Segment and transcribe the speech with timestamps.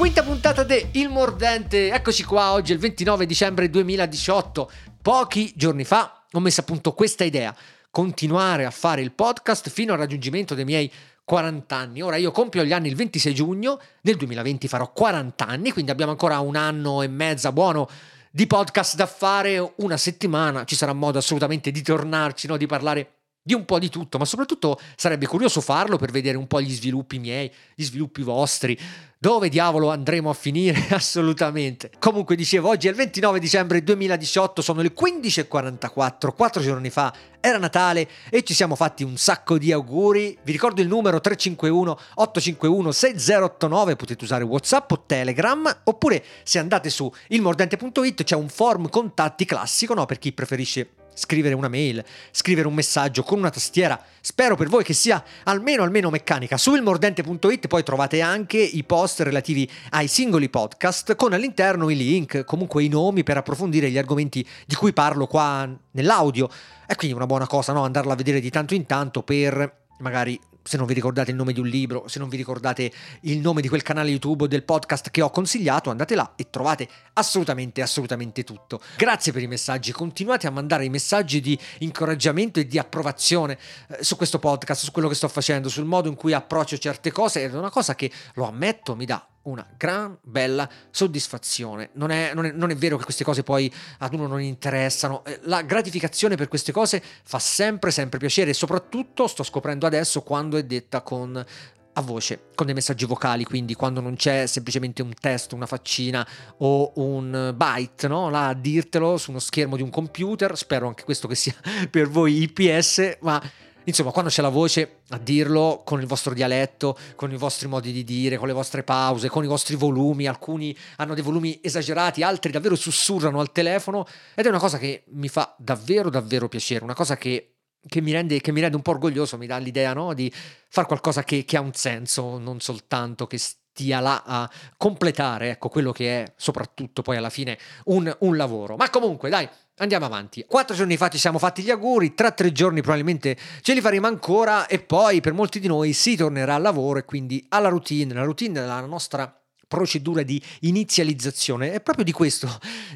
[0.00, 4.70] Quinta puntata de Il Mordente, eccoci qua, oggi il 29 dicembre 2018.
[5.02, 7.54] Pochi giorni fa ho messo a punto questa idea,
[7.90, 10.90] continuare a fare il podcast fino al raggiungimento dei miei
[11.22, 12.00] 40 anni.
[12.00, 16.12] Ora io compio gli anni il 26 giugno, nel 2020 farò 40 anni, quindi abbiamo
[16.12, 17.86] ancora un anno e mezza buono
[18.30, 22.56] di podcast da fare, una settimana, ci sarà modo assolutamente di tornarci, no?
[22.56, 23.19] di parlare
[23.50, 26.70] di un po' di tutto, ma soprattutto sarebbe curioso farlo per vedere un po' gli
[26.70, 28.78] sviluppi miei, gli sviluppi vostri.
[29.18, 30.86] Dove diavolo andremo a finire?
[30.94, 31.90] Assolutamente.
[31.98, 37.58] Comunque dicevo, oggi è il 29 dicembre 2018, sono le 15.44, quattro giorni fa era
[37.58, 40.38] Natale e ci siamo fatti un sacco di auguri.
[40.42, 46.88] Vi ricordo il numero 351 851 6089, potete usare WhatsApp o Telegram, oppure se andate
[46.88, 50.06] su ilmordente.it c'è un form contatti classico, no?
[50.06, 54.02] Per chi preferisce scrivere una mail, scrivere un messaggio con una tastiera.
[54.20, 56.56] Spero per voi che sia almeno almeno meccanica.
[56.56, 62.44] Su ilmordente.it poi trovate anche i post relativi ai singoli podcast con all'interno i link,
[62.44, 66.48] comunque i nomi per approfondire gli argomenti di cui parlo qua nell'audio.
[66.86, 67.84] È quindi una buona cosa no?
[67.84, 71.52] andarla a vedere di tanto in tanto per magari se non vi ricordate il nome
[71.52, 74.64] di un libro, se non vi ricordate il nome di quel canale YouTube o del
[74.64, 78.80] podcast che ho consigliato, andate là e trovate assolutamente, assolutamente tutto.
[78.96, 83.58] Grazie per i messaggi, continuate a mandare i messaggi di incoraggiamento e di approvazione
[83.88, 87.10] eh, su questo podcast, su quello che sto facendo, sul modo in cui approccio certe
[87.10, 91.90] cose, è una cosa che, lo ammetto, mi dà una gran bella soddisfazione.
[91.94, 95.24] Non è, non, è, non è, vero che queste cose poi ad uno non interessano.
[95.24, 100.22] Eh, la gratificazione per queste cose fa sempre, sempre piacere e soprattutto sto scoprendo adesso
[100.22, 101.44] quando è detta con
[101.92, 106.26] a voce, con dei messaggi vocali, quindi quando non c'è semplicemente un testo, una faccina
[106.58, 108.30] o un byte, no?
[108.30, 111.54] Là a dirtelo su uno schermo di un computer, spero anche questo che sia
[111.90, 113.42] per voi IPS, ma
[113.90, 117.90] Insomma, quando c'è la voce a dirlo con il vostro dialetto, con i vostri modi
[117.90, 122.22] di dire, con le vostre pause, con i vostri volumi, alcuni hanno dei volumi esagerati,
[122.22, 126.84] altri davvero sussurrano al telefono ed è una cosa che mi fa davvero davvero piacere,
[126.84, 127.56] una cosa che,
[127.86, 130.14] che, mi, rende, che mi, rende, un po' orgoglioso, mi dà l'idea no?
[130.14, 130.32] di
[130.68, 135.68] fare qualcosa che, che ha un senso, non soltanto che stia là a completare ecco,
[135.68, 138.76] quello che è soprattutto poi alla fine un, un lavoro.
[138.76, 139.48] Ma comunque dai,
[139.80, 140.44] Andiamo avanti.
[140.46, 144.06] Quattro giorni fa ci siamo fatti gli auguri, tra tre giorni probabilmente ce li faremo
[144.06, 148.12] ancora e poi per molti di noi si tornerà al lavoro e quindi alla routine,
[148.12, 149.34] la routine della nostra
[149.66, 151.72] procedura di inizializzazione.
[151.72, 152.46] È proprio di questo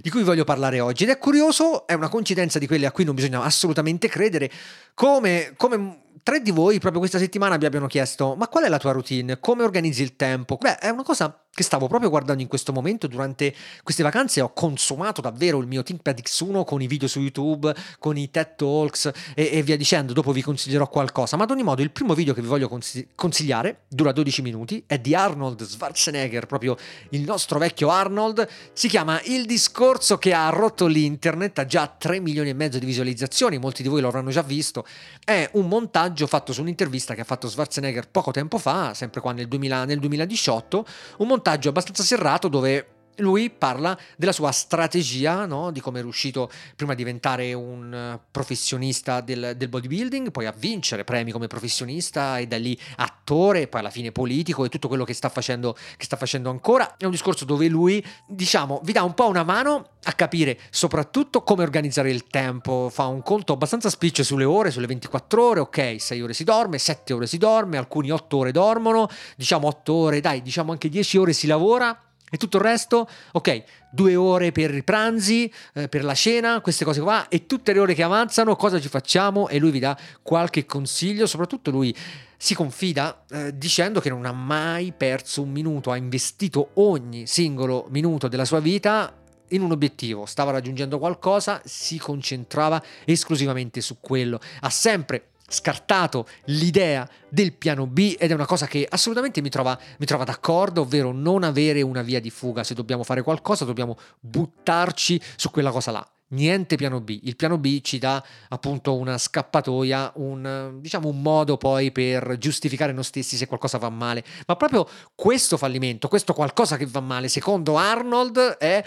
[0.02, 3.04] di cui voglio parlare oggi ed è curioso, è una coincidenza di quelle a cui
[3.04, 4.50] non bisogna assolutamente credere,
[4.92, 8.78] come, come tre di voi proprio questa settimana mi abbiano chiesto ma qual è la
[8.78, 9.40] tua routine?
[9.40, 10.58] Come organizzi il tempo?
[10.60, 13.54] Beh, è una cosa che stavo proprio guardando in questo momento durante
[13.84, 18.16] queste vacanze ho consumato davvero il mio ThinkPad X1 con i video su YouTube, con
[18.16, 21.80] i TED Talks e, e, via dicendo, dopo vi consiglierò qualcosa, ma ad ogni modo
[21.80, 22.68] il primo video che vi voglio
[23.14, 26.76] consigliare dura 12 minuti, è di Arnold Schwarzenegger, proprio
[27.10, 32.18] il nostro vecchio Arnold, si chiama Il discorso che ha rotto l'internet, ha già 3
[32.18, 34.84] milioni e mezzo di visualizzazioni, molti di voi lo avranno già visto,
[35.24, 39.30] è un montaggio fatto su un'intervista che ha fatto Schwarzenegger poco tempo fa, sempre qua
[39.30, 40.86] nel, 2000, nel 2018,
[41.18, 45.70] un montaggio montaggio abbastanza serrato dove lui parla della sua strategia, no?
[45.70, 50.54] di come è riuscito prima a diventare un eh, professionista del, del, bodybuilding, poi a
[50.56, 55.04] vincere premi come professionista e da lì attore, poi alla fine politico e tutto quello
[55.04, 56.96] che sta facendo, che sta facendo ancora.
[56.96, 61.42] È un discorso dove lui, diciamo, vi dà un po' una mano a capire soprattutto
[61.42, 65.96] come organizzare il tempo, fa un conto abbastanza spiccio sulle ore, sulle 24 ore, ok,
[65.98, 70.20] 6 ore si dorme, 7 ore si dorme, alcuni 8 ore dormono, diciamo 8 ore,
[70.20, 71.98] dai, diciamo anche 10 ore si lavora
[72.30, 76.84] e tutto il resto, ok, due ore per i pranzi, eh, per la cena, queste
[76.84, 79.48] cose qua, e tutte le ore che avanzano, cosa ci facciamo?
[79.48, 81.94] E lui vi dà qualche consiglio, soprattutto lui
[82.36, 87.86] si confida eh, dicendo che non ha mai perso un minuto, ha investito ogni singolo
[87.90, 89.14] minuto della sua vita
[89.48, 97.08] in un obiettivo, stava raggiungendo qualcosa, si concentrava esclusivamente su quello, ha sempre scartato l'idea
[97.28, 101.12] del piano B ed è una cosa che assolutamente mi trova, mi trova, d'accordo, ovvero
[101.12, 102.62] non avere una via di fuga.
[102.62, 106.08] Se dobbiamo fare qualcosa dobbiamo buttarci su quella cosa là.
[106.28, 107.20] Niente piano B.
[107.22, 112.92] Il piano B ci dà appunto una scappatoia, un, diciamo un modo poi per giustificare
[112.92, 114.24] noi stessi se qualcosa va male.
[114.46, 118.82] Ma proprio questo fallimento, questo qualcosa che va male, secondo Arnold, è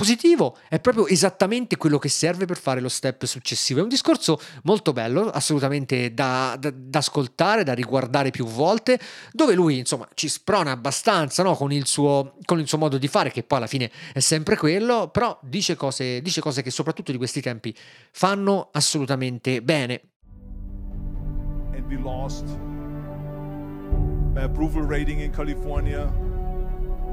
[0.00, 3.80] positivo, è proprio esattamente quello che serve per fare lo step successivo.
[3.80, 8.98] È un discorso molto bello, assolutamente da, da, da ascoltare, da riguardare più volte,
[9.30, 11.54] dove lui insomma ci sprona abbastanza no?
[11.54, 14.56] con, il suo, con, il suo, modo di fare, che poi alla fine è sempre
[14.56, 17.76] quello, però dice cose, dice cose che soprattutto di questi tempi
[18.10, 20.00] fanno assolutamente bene.
[21.74, 22.46] And we lost
[24.32, 26.10] by approval rating in California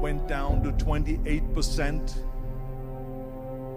[0.00, 2.37] went down to 28%,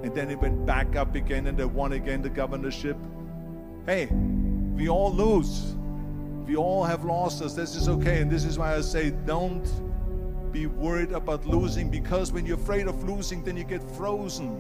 [0.03, 2.98] and then he went back up again, and they won again the governorship.
[3.86, 5.75] Hey, we all lose.
[6.45, 7.56] We all have losses.
[7.56, 8.21] This is okay.
[8.21, 9.65] And this is why I say don't
[10.51, 14.59] be worried about losing because when you're afraid of losing, then you get frozen.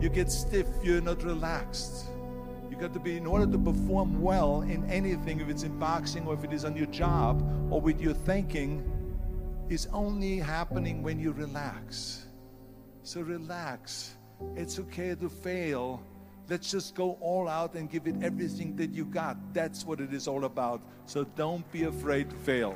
[0.00, 0.66] You get stiff.
[0.82, 2.06] You're not relaxed.
[2.70, 6.26] You got to be, in order to perform well in anything, if it's in boxing
[6.26, 8.84] or if it is on your job or with your thinking,
[9.68, 12.26] is only happening when you relax.
[13.02, 14.16] So relax.
[14.54, 16.00] It's okay to fail.
[16.48, 19.36] Let's just go all out and give it everything that you got.
[19.52, 20.80] That's what it is all about.
[21.06, 22.74] So don't be afraid to fail.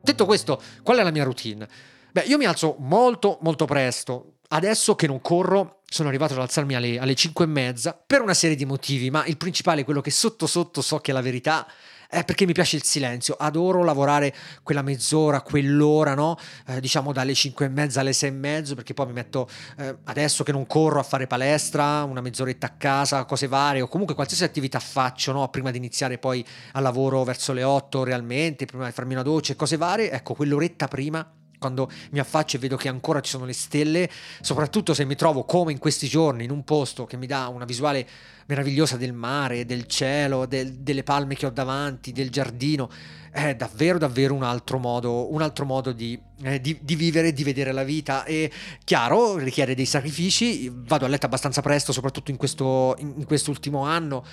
[0.00, 1.68] Detto questo, qual è la mia routine?
[2.10, 4.34] Beh, io mi alzo molto, molto presto.
[4.48, 8.34] Adesso che non corro, sono arrivato ad alzarmi alle, alle 5 e mezza per una
[8.34, 11.66] serie di motivi, ma il principale, quello che sotto sotto so che è la verità,
[12.12, 13.36] è perché mi piace il silenzio.
[13.38, 16.36] Adoro lavorare quella mezz'ora, quell'ora, no?
[16.66, 19.48] Eh, diciamo dalle 5 e mezza alle 6 e mezzo, perché poi mi metto
[19.78, 23.88] eh, adesso che non corro a fare palestra, una mezz'oretta a casa, cose varie, o
[23.88, 25.48] comunque qualsiasi attività faccio, no?
[25.48, 29.54] Prima di iniziare poi al lavoro verso le 8 realmente, prima di farmi una doccia
[29.54, 31.26] cose varie, ecco, quell'oretta prima
[31.62, 34.10] quando mi affaccio e vedo che ancora ci sono le stelle,
[34.40, 37.64] soprattutto se mi trovo come in questi giorni in un posto che mi dà una
[37.64, 38.04] visuale
[38.46, 42.90] meravigliosa del mare, del cielo, del, delle palme che ho davanti, del giardino,
[43.30, 47.44] è davvero davvero un altro modo, un altro modo di, eh, di, di vivere, di
[47.44, 48.24] vedere la vita.
[48.24, 48.50] E
[48.84, 53.84] chiaro richiede dei sacrifici, vado a letto abbastanza presto soprattutto in, questo, in, in quest'ultimo
[53.84, 54.24] anno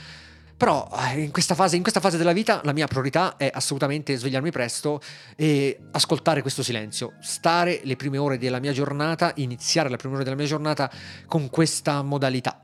[0.60, 4.18] però eh, in questa, fase, in questa fase della vita la mia priorità è assolutamente
[4.18, 5.00] svegliarmi presto
[5.38, 10.26] e ascoltare questo silenzio, stare le prime ore della mia giornata, iniziare le prime ore
[10.26, 10.92] della mia giornata
[11.28, 12.62] con questa modalità.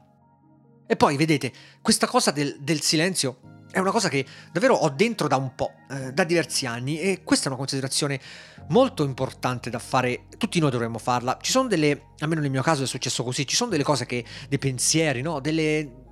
[0.86, 5.30] E poi vedete, questa cosa del, del silenzio è una cosa che davvero ho dentro
[5.30, 8.20] da un po', eh, da diversi anni e questa è una considerazione
[8.68, 11.38] molto importante da fare, tutti noi dovremmo farla.
[11.40, 14.26] Ci sono delle, almeno nel mio caso è successo così, ci sono delle cose che,
[14.50, 15.40] dei pensieri, no?
[15.40, 16.04] delle,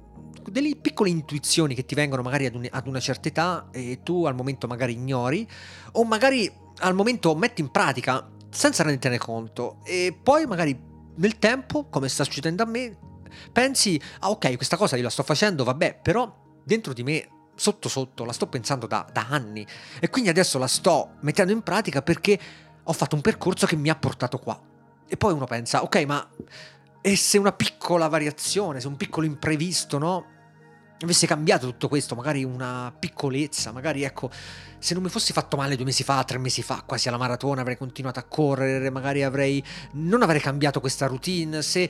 [0.49, 4.25] delle piccole intuizioni che ti vengono magari ad, un, ad, una certa età e tu
[4.25, 5.47] al momento magari ignori
[5.93, 11.87] o magari al momento metti in pratica senza rendertene conto e poi magari nel tempo,
[11.89, 12.97] come sta succedendo a me,
[13.51, 16.31] pensi, ah ok, questa cosa io la sto facendo, vabbè, però
[16.63, 19.65] dentro di me sotto sotto la sto pensando da, da anni
[19.99, 22.39] e quindi adesso la sto mettendo in pratica perché
[22.83, 24.59] ho fatto un percorso che mi ha portato qua.
[25.07, 26.27] E poi uno pensa, ok, ma
[27.05, 30.25] e se una piccola variazione, se un piccolo imprevisto, no?
[31.01, 34.31] Avesse cambiato tutto questo, magari una piccolezza, magari ecco,
[34.79, 37.59] se non mi fossi fatto male due mesi fa, tre mesi fa, quasi alla maratona,
[37.59, 39.61] avrei continuato a correre, magari avrei.
[39.95, 41.89] non avrei cambiato questa routine, se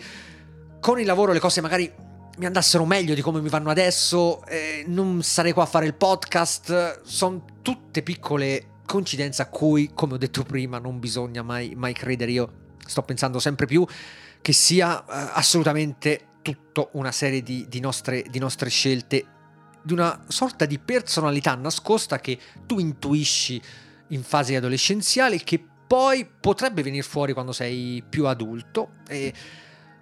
[0.80, 1.94] con il lavoro le cose magari
[2.40, 5.94] mi andassero meglio di come mi vanno adesso, eh, non sarei qua a fare il
[5.94, 11.94] podcast, sono tutte piccole coincidenze a cui, come ho detto prima, non bisogna mai, mai
[11.94, 12.32] credere.
[12.32, 13.86] Io sto pensando sempre più
[14.44, 19.26] che sia eh, assolutamente tutto una serie di, di, nostre, di nostre scelte,
[19.82, 22.38] di una sorta di personalità nascosta che
[22.68, 23.60] tu intuisci
[24.10, 28.96] in fase adolescenziale che poi potrebbe venire fuori quando sei più adulto.
[29.08, 29.34] E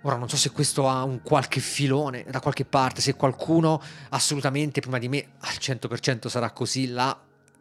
[0.02, 3.80] ora non so se questo ha un qualche filone da qualche parte, se qualcuno
[4.10, 7.16] assolutamente prima di me al 100% sarà così l'ha,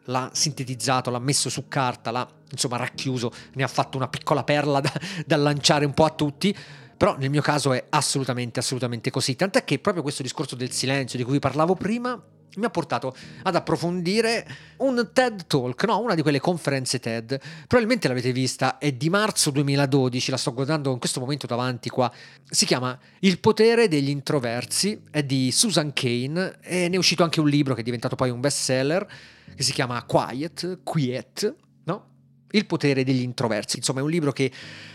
[0.05, 4.79] l'ha sintetizzato, l'ha messo su carta, l'ha insomma racchiuso, ne ha fatto una piccola perla
[4.81, 4.91] da,
[5.25, 6.55] da lanciare un po' a tutti.
[6.97, 9.35] Però nel mio caso è assolutamente, assolutamente così.
[9.35, 12.21] Tant'è che proprio questo discorso del silenzio di cui parlavo prima
[12.55, 17.39] mi ha portato ad approfondire un TED Talk, no, una di quelle conferenze TED.
[17.67, 22.11] Probabilmente l'avete vista, è di marzo 2012, la sto guardando in questo momento davanti qua.
[22.49, 27.39] Si chiama Il potere degli introversi, è di Susan Kane e ne è uscito anche
[27.39, 29.07] un libro che è diventato poi un bestseller
[29.55, 31.55] che si chiama Quiet, Quiet,
[31.85, 32.05] no?
[32.51, 33.77] Il potere degli introversi.
[33.77, 34.51] Insomma, è un libro che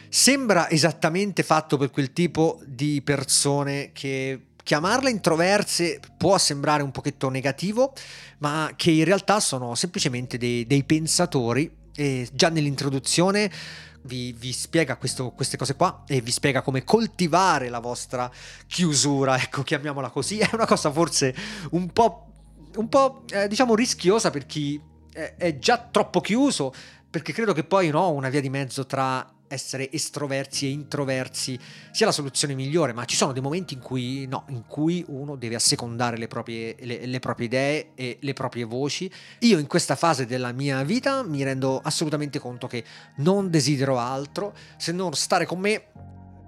[0.08, 7.28] sembra esattamente fatto per quel tipo di persone che chiamarle introverse può sembrare un pochetto
[7.28, 7.92] negativo,
[8.38, 11.84] ma che in realtà sono semplicemente dei, dei pensatori.
[11.94, 13.48] E già nell'introduzione
[14.02, 18.28] vi, vi spiega questo, queste cose qua e vi spiega come coltivare la vostra
[18.66, 20.38] chiusura, ecco, chiamiamola così.
[20.38, 21.32] È una cosa forse
[21.70, 22.32] un po',
[22.74, 24.80] un po' eh, diciamo rischiosa per chi
[25.12, 26.74] è, è già troppo chiuso,
[27.08, 31.58] perché credo che poi no, una via di mezzo tra essere estroversi e introversi
[31.92, 35.36] sia la soluzione migliore, ma ci sono dei momenti in cui no, in cui uno
[35.36, 39.10] deve assecondare le proprie, le, le proprie idee e le proprie voci.
[39.40, 42.84] Io in questa fase della mia vita mi rendo assolutamente conto che
[43.16, 45.84] non desidero altro se non stare con me,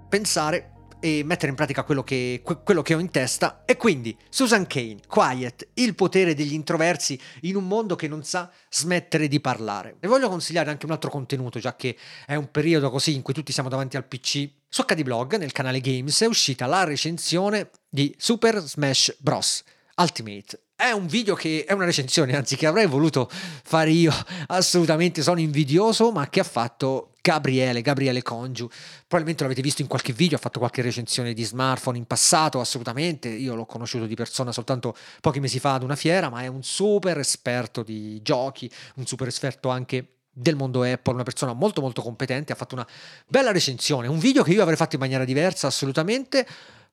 [0.08, 3.62] pensare e mettere in pratica quello che, quello che ho in testa.
[3.64, 8.50] E quindi Susan Kane, Quiet, il potere degli introversi in un mondo che non sa
[8.70, 9.96] smettere di parlare.
[10.00, 13.34] E voglio consigliare anche un altro contenuto, già che è un periodo così in cui
[13.34, 14.50] tutti siamo davanti al PC.
[14.68, 19.62] Su HD Blog, nel canale Games, è uscita la recensione di Super Smash Bros.
[19.96, 24.12] Ultimate è un video che è una recensione, anzi che avrei voluto fare io,
[24.46, 28.68] assolutamente sono invidioso, ma che ha fatto Gabriele, Gabriele Congiu.
[29.00, 33.28] Probabilmente l'avete visto in qualche video, ha fatto qualche recensione di smartphone in passato, assolutamente.
[33.28, 36.62] Io l'ho conosciuto di persona soltanto pochi mesi fa ad una fiera, ma è un
[36.62, 42.00] super esperto di giochi, un super esperto anche del mondo Apple, una persona molto molto
[42.00, 42.86] competente, ha fatto una
[43.26, 46.46] bella recensione, un video che io avrei fatto in maniera diversa assolutamente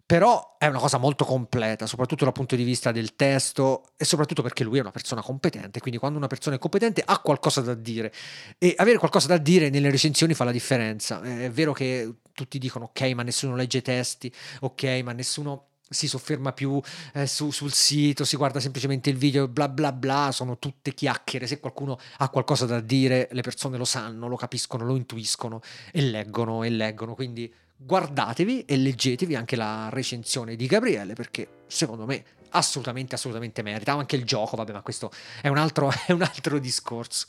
[0.05, 4.43] però è una cosa molto completa, soprattutto dal punto di vista del testo e soprattutto
[4.43, 7.73] perché lui è una persona competente, quindi quando una persona è competente ha qualcosa da
[7.73, 8.13] dire
[8.59, 11.21] e avere qualcosa da dire nelle recensioni fa la differenza.
[11.21, 14.31] È vero che tutti dicono ok, ma nessuno legge testi,
[14.61, 16.79] ok, ma nessuno si sofferma più
[17.13, 21.47] eh, su, sul sito, si guarda semplicemente il video, bla bla bla, sono tutte chiacchiere.
[21.47, 26.01] Se qualcuno ha qualcosa da dire, le persone lo sanno, lo capiscono, lo intuiscono e
[26.01, 27.15] leggono e leggono.
[27.15, 33.93] Quindi guardatevi e leggetevi anche la recensione di Gabriele perché secondo me assolutamente assolutamente merita
[33.93, 37.27] anche il gioco vabbè ma questo è un altro, è un altro discorso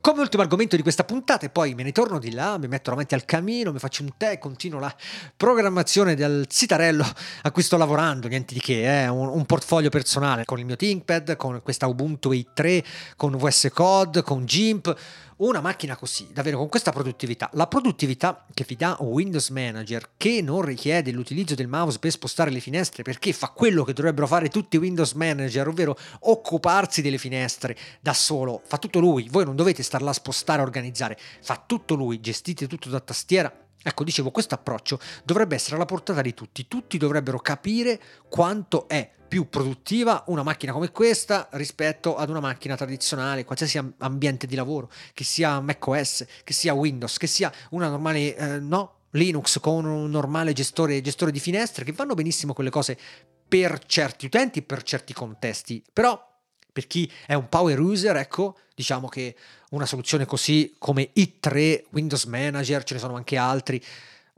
[0.00, 2.90] come ultimo argomento di questa puntata, e poi me ne torno di là, mi metto
[2.90, 4.94] davanti al camino, mi faccio un tè continuo la
[5.36, 7.04] programmazione del sitarello
[7.42, 9.08] a cui sto lavorando, niente di che, eh?
[9.08, 12.84] un, un, portfolio personale con il mio ThinkPad, con questa Ubuntu 8.3,
[13.16, 14.96] con VS Code, con GIMP,
[15.38, 17.48] una macchina così, davvero con questa produttività.
[17.52, 22.50] La produttività che vi dà Windows Manager, che non richiede l'utilizzo del mouse per spostare
[22.50, 27.18] le finestre, perché fa quello che dovrebbero fare tutti i Windows Manager, ovvero occuparsi delle
[27.18, 28.62] finestre da solo.
[28.64, 32.66] Fa tutto lui, voi non dovete star là a spostare, organizzare, fa tutto lui, gestite
[32.66, 36.66] tutto da tastiera Ecco, dicevo, questo approccio dovrebbe essere alla portata di tutti.
[36.66, 42.76] Tutti dovrebbero capire quanto è più produttiva una macchina come questa rispetto ad una macchina
[42.76, 48.34] tradizionale, qualsiasi ambiente di lavoro, che sia macOS, che sia Windows, che sia una normale,
[48.34, 52.98] eh, no, Linux con un normale gestore, gestore di finestre, che vanno benissimo quelle cose
[53.46, 55.82] per certi utenti, per certi contesti.
[55.92, 56.26] Però
[56.72, 59.34] per chi è un power user, ecco, diciamo che
[59.70, 63.82] una soluzione così come i3 Windows Manager, ce ne sono anche altri,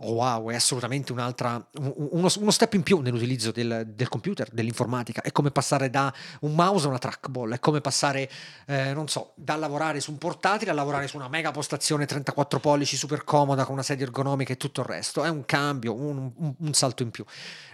[0.02, 5.20] oh wow, è assolutamente un'altra, uno, uno step in più nell'utilizzo del, del, computer, dell'informatica.
[5.22, 8.30] È come passare da un mouse a una trackball, è come passare,
[8.66, 12.60] eh, non so, da lavorare su un portatile a lavorare su una mega postazione 34
[12.60, 15.24] pollici super comoda con una sedia ergonomica e tutto il resto.
[15.24, 17.24] È un cambio, un, un, un salto in più.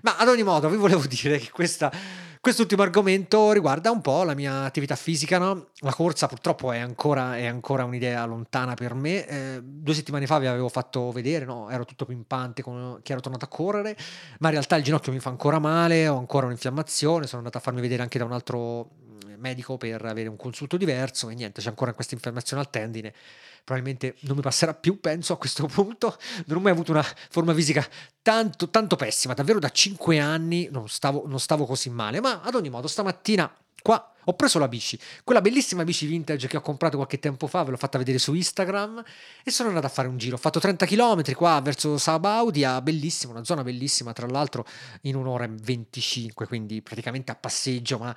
[0.02, 1.92] Ma ad ogni modo, vi volevo dire che questa
[2.46, 5.70] Quest'ultimo argomento riguarda un po' la mia attività fisica, no?
[5.80, 9.26] La corsa purtroppo è ancora, è ancora un'idea lontana per me.
[9.26, 11.68] Eh, due settimane fa vi avevo fatto vedere, no?
[11.70, 13.96] Ero tutto pimpante con, che ero tornato a correre,
[14.38, 17.60] ma in realtà il ginocchio mi fa ancora male, ho ancora un'infiammazione, sono andato a
[17.60, 18.90] farmi vedere anche da un altro
[19.38, 23.12] medico per avere un consulto diverso e niente, c'è ancora questa infiammazione al tendine
[23.66, 26.16] probabilmente non mi passerà più, penso a questo punto.
[26.46, 27.84] Non ho mai avuto una forma fisica
[28.22, 32.54] tanto, tanto pessima, davvero da 5 anni non stavo, non stavo così male, ma ad
[32.54, 36.96] ogni modo stamattina qua ho preso la bici, quella bellissima bici vintage che ho comprato
[36.96, 39.02] qualche tempo fa, ve l'ho fatta vedere su Instagram
[39.44, 40.34] e sono andato a fare un giro.
[40.36, 44.64] Ho fatto 30 km qua verso Sabaudia, bellissima, una zona bellissima, tra l'altro
[45.02, 48.14] in un'ora e 25, quindi praticamente a passeggio, ma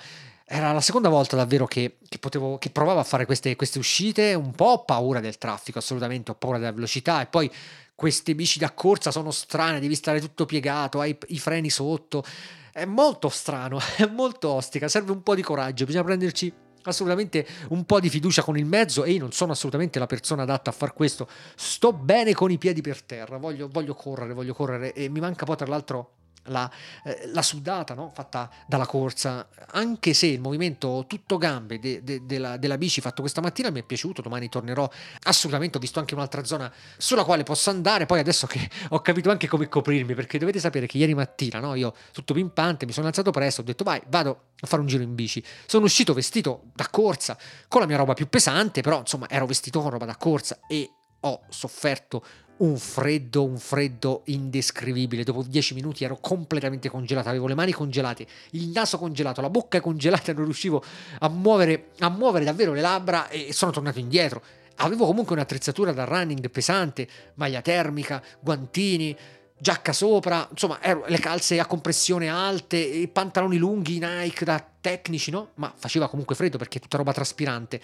[0.51, 4.33] era la seconda volta davvero che, che, potevo, che provavo a fare queste, queste, uscite,
[4.33, 7.51] un po' ho paura del traffico, assolutamente, ho paura della velocità e poi
[7.93, 12.23] queste bici da corsa sono strane, devi stare tutto piegato, hai i freni sotto,
[12.71, 16.51] è molto strano, è molto ostica, serve un po' di coraggio, bisogna prenderci
[16.81, 20.41] assolutamente un po' di fiducia con il mezzo e io non sono assolutamente la persona
[20.41, 24.55] adatta a far questo, sto bene con i piedi per terra, voglio, voglio correre, voglio
[24.55, 26.13] correre e mi manca poi tra l'altro
[26.49, 26.69] la,
[27.03, 28.11] eh, la sudata no?
[28.13, 33.01] fatta dalla corsa, anche se il movimento tutto gambe de, de, de la, della bici
[33.01, 34.89] fatto questa mattina mi è piaciuto, domani tornerò
[35.23, 39.29] assolutamente, ho visto anche un'altra zona sulla quale posso andare, poi adesso che ho capito
[39.29, 41.75] anche come coprirmi, perché dovete sapere che ieri mattina no?
[41.75, 45.03] io tutto pimpante mi sono alzato presto, ho detto vai, vado a fare un giro
[45.03, 47.37] in bici, sono uscito vestito da corsa
[47.67, 50.89] con la mia roba più pesante, però insomma ero vestito con roba da corsa e
[51.21, 52.23] ho sofferto
[52.59, 55.23] un freddo, un freddo indescrivibile.
[55.23, 59.79] Dopo dieci minuti ero completamente congelato, avevo le mani congelate, il naso congelato, la bocca
[59.81, 60.83] congelata, non riuscivo
[61.19, 64.41] a muovere, a muovere davvero le labbra e sono tornato indietro.
[64.77, 69.15] Avevo comunque un'attrezzatura da running pesante, maglia termica, guantini,
[69.57, 75.31] giacca sopra, insomma, ero, le calze a compressione alte, i pantaloni lunghi Nike da tecnici,
[75.31, 75.49] no?
[75.55, 77.81] Ma faceva comunque freddo perché è tutta roba traspirante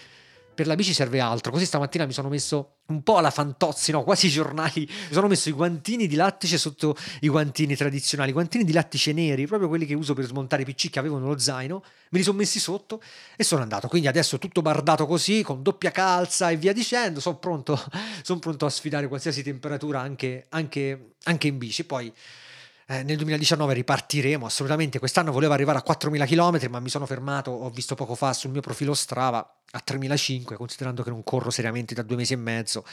[0.56, 1.52] per la bici serve altro.
[1.52, 4.02] Così stamattina mi sono messo un po' alla fantozzi, no?
[4.02, 4.88] quasi giornali.
[4.88, 9.12] Mi sono messo i guantini di lattice sotto i guantini tradizionali, i guantini di lattice
[9.12, 11.84] neri, proprio quelli che uso per smontare i PC che avevo nello zaino.
[12.08, 13.02] Me li sono messi sotto
[13.36, 13.86] e sono andato.
[13.86, 17.20] Quindi adesso tutto bardato così, con doppia calza e via dicendo.
[17.20, 17.78] Sono pronto,
[18.22, 21.84] son pronto a sfidare qualsiasi temperatura anche, anche, anche in bici.
[21.84, 22.10] Poi
[22.88, 24.98] eh, nel 2019 ripartiremo assolutamente.
[24.98, 28.50] Quest'anno volevo arrivare a 4.000 km, ma mi sono fermato, ho visto poco fa sul
[28.50, 32.84] mio profilo Strava a 3.500, considerando che non corro seriamente da due mesi e mezzo.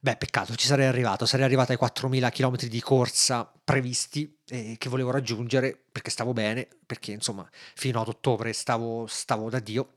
[0.00, 4.88] Beh, peccato, ci sarei arrivato, sarei arrivato ai 4.000 km di corsa previsti eh, che
[4.88, 9.90] volevo raggiungere perché stavo bene, perché insomma fino ad ottobre stavo, stavo da Dio.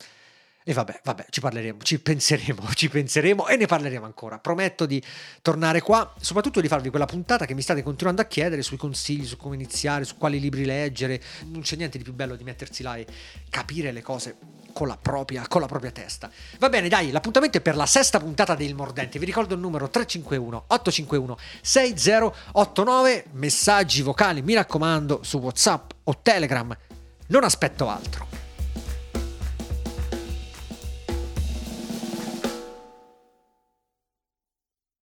[0.68, 4.40] E vabbè, vabbè, ci parleremo, ci penseremo, ci penseremo e ne parleremo ancora.
[4.40, 5.00] Prometto di
[5.40, 9.24] tornare qua, soprattutto di farvi quella puntata che mi state continuando a chiedere sui consigli,
[9.24, 11.22] su come iniziare, su quali libri leggere.
[11.44, 13.06] Non c'è niente di più bello di mettersi là e
[13.48, 14.38] capire le cose
[14.72, 16.28] con la propria, con la propria testa.
[16.58, 19.20] Va bene, dai, l'appuntamento è per la sesta puntata del Mordente.
[19.20, 26.76] Vi ricordo il numero 351 851 6089, messaggi vocali, mi raccomando, su WhatsApp o Telegram.
[27.28, 28.45] Non aspetto altro.